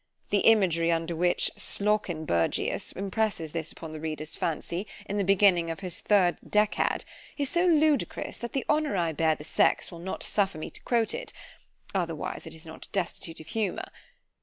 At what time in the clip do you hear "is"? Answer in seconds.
7.37-7.49, 12.55-12.65